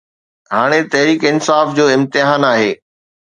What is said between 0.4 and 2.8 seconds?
هاڻي تحريڪ انصاف جو امتحان آهي